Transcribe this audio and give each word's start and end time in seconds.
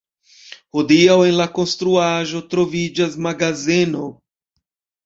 Hodiaŭ 0.77 1.17
en 1.27 1.37
la 1.41 1.47
konstruaĵo 1.59 2.43
troviĝas 2.55 3.21
magazeno. 3.29 4.07